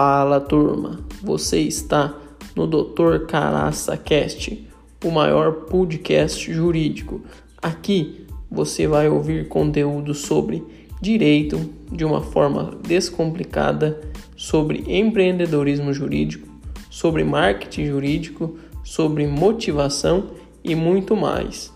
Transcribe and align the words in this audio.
Fala 0.00 0.40
turma, 0.40 1.00
você 1.20 1.58
está 1.58 2.14
no 2.54 2.68
Dr. 2.68 3.26
Caraça 3.26 3.96
Cast, 3.96 4.64
o 5.04 5.10
maior 5.10 5.64
podcast 5.64 6.52
jurídico. 6.52 7.20
Aqui 7.60 8.24
você 8.48 8.86
vai 8.86 9.08
ouvir 9.08 9.48
conteúdo 9.48 10.14
sobre 10.14 10.62
direito 11.02 11.58
de 11.90 12.04
uma 12.04 12.20
forma 12.20 12.78
descomplicada, 12.86 14.00
sobre 14.36 14.84
empreendedorismo 14.86 15.92
jurídico, 15.92 16.46
sobre 16.88 17.24
marketing 17.24 17.86
jurídico, 17.86 18.56
sobre 18.84 19.26
motivação 19.26 20.28
e 20.62 20.76
muito 20.76 21.16
mais. 21.16 21.72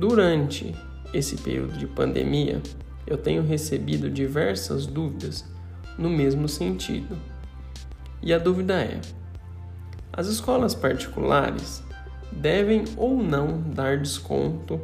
Durante 0.00 0.74
esse 1.12 1.36
período 1.36 1.76
de 1.76 1.86
pandemia, 1.86 2.62
eu 3.06 3.18
tenho 3.18 3.42
recebido 3.42 4.08
diversas 4.08 4.86
dúvidas 4.86 5.44
no 5.98 6.08
mesmo 6.08 6.48
sentido. 6.48 7.18
E 8.22 8.32
a 8.32 8.38
dúvida 8.38 8.80
é: 8.80 8.98
as 10.10 10.26
escolas 10.26 10.74
particulares 10.74 11.82
devem 12.32 12.84
ou 12.96 13.22
não 13.22 13.60
dar 13.60 13.98
desconto 13.98 14.80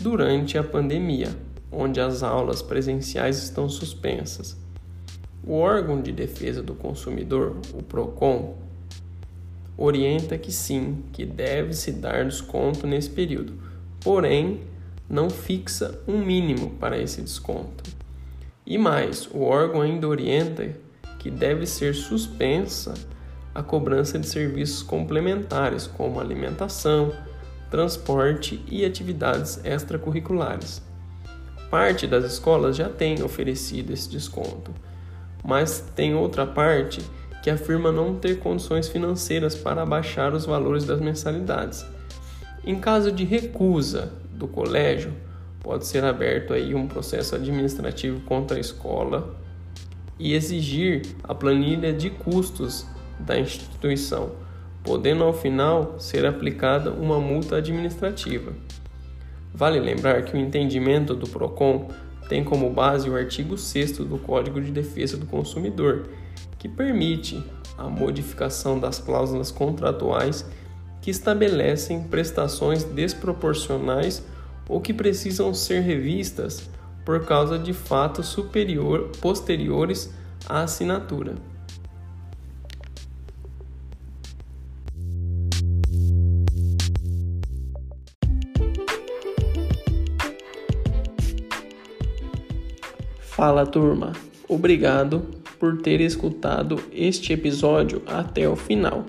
durante 0.00 0.56
a 0.56 0.64
pandemia, 0.64 1.36
onde 1.70 2.00
as 2.00 2.22
aulas 2.22 2.62
presenciais 2.62 3.36
estão 3.36 3.68
suspensas? 3.68 4.56
O 5.46 5.52
órgão 5.58 6.00
de 6.00 6.12
defesa 6.12 6.62
do 6.62 6.74
consumidor, 6.74 7.58
o 7.74 7.82
PROCON, 7.82 8.56
orienta 9.76 10.38
que 10.38 10.50
sim, 10.50 11.04
que 11.12 11.26
deve 11.26 11.74
se 11.74 11.92
dar 11.92 12.24
desconto 12.24 12.86
nesse 12.86 13.10
período 13.10 13.66
porém 14.06 14.60
não 15.10 15.28
fixa 15.28 16.00
um 16.06 16.18
mínimo 16.24 16.70
para 16.78 16.96
esse 16.96 17.20
desconto. 17.20 17.82
E 18.64 18.78
mais, 18.78 19.28
o 19.32 19.42
órgão 19.42 19.80
ainda 19.80 20.06
orienta 20.06 20.76
que 21.18 21.28
deve 21.28 21.66
ser 21.66 21.92
suspensa 21.92 22.94
a 23.52 23.64
cobrança 23.64 24.16
de 24.16 24.28
serviços 24.28 24.80
complementares, 24.80 25.88
como 25.88 26.20
alimentação, 26.20 27.12
transporte 27.68 28.64
e 28.70 28.84
atividades 28.84 29.58
extracurriculares. 29.64 30.80
Parte 31.68 32.06
das 32.06 32.24
escolas 32.24 32.76
já 32.76 32.88
tem 32.88 33.24
oferecido 33.24 33.92
esse 33.92 34.08
desconto, 34.08 34.70
mas 35.44 35.80
tem 35.96 36.14
outra 36.14 36.46
parte 36.46 37.02
que 37.42 37.50
afirma 37.50 37.90
não 37.90 38.14
ter 38.14 38.38
condições 38.38 38.86
financeiras 38.86 39.56
para 39.56 39.82
abaixar 39.82 40.32
os 40.32 40.46
valores 40.46 40.84
das 40.84 41.00
mensalidades 41.00 41.84
em 42.66 42.74
caso 42.80 43.12
de 43.12 43.24
recusa 43.24 44.12
do 44.32 44.48
colégio, 44.48 45.12
pode 45.60 45.86
ser 45.86 46.04
aberto 46.04 46.52
aí 46.52 46.74
um 46.74 46.88
processo 46.88 47.36
administrativo 47.36 48.20
contra 48.22 48.56
a 48.56 48.60
escola 48.60 49.36
e 50.18 50.34
exigir 50.34 51.02
a 51.22 51.32
planilha 51.32 51.92
de 51.92 52.10
custos 52.10 52.84
da 53.20 53.38
instituição, 53.38 54.32
podendo 54.82 55.22
ao 55.22 55.32
final 55.32 55.94
ser 55.98 56.26
aplicada 56.26 56.90
uma 56.90 57.20
multa 57.20 57.56
administrativa. 57.56 58.52
Vale 59.54 59.78
lembrar 59.78 60.24
que 60.24 60.36
o 60.36 60.40
entendimento 60.40 61.14
do 61.14 61.28
PROCON 61.28 61.88
tem 62.28 62.42
como 62.42 62.68
base 62.68 63.08
o 63.08 63.16
artigo 63.16 63.56
6 63.56 63.98
do 63.98 64.18
Código 64.18 64.60
de 64.60 64.72
Defesa 64.72 65.16
do 65.16 65.26
Consumidor, 65.26 66.08
que 66.58 66.68
permite 66.68 67.42
a 67.78 67.88
modificação 67.88 68.78
das 68.78 68.98
cláusulas 68.98 69.50
contratuais 69.52 70.44
que 71.06 71.10
estabelecem 71.12 72.02
prestações 72.02 72.82
desproporcionais 72.82 74.24
ou 74.68 74.80
que 74.80 74.92
precisam 74.92 75.54
ser 75.54 75.78
revistas 75.78 76.68
por 77.04 77.24
causa 77.24 77.56
de 77.56 77.72
fatos 77.72 78.26
superior, 78.26 79.12
posteriores 79.20 80.12
à 80.48 80.62
assinatura. 80.62 81.36
Fala 93.20 93.64
turma, 93.64 94.12
obrigado 94.48 95.20
por 95.60 95.80
ter 95.82 96.00
escutado 96.00 96.82
este 96.90 97.32
episódio 97.32 98.02
até 98.08 98.48
o 98.48 98.56
final. 98.56 99.06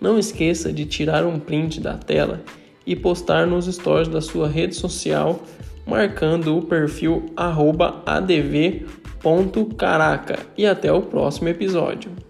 Não 0.00 0.18
esqueça 0.18 0.72
de 0.72 0.86
tirar 0.86 1.26
um 1.26 1.38
print 1.38 1.80
da 1.80 1.94
tela 1.94 2.42
e 2.86 2.96
postar 2.96 3.46
nos 3.46 3.66
stories 3.66 4.08
da 4.08 4.20
sua 4.20 4.48
rede 4.48 4.74
social 4.74 5.40
marcando 5.86 6.56
o 6.56 6.62
perfil 6.62 7.26
adv.caraca 8.06 8.86
e 10.56 10.64
até 10.66 10.92
o 10.92 11.02
próximo 11.02 11.48
episódio. 11.48 12.29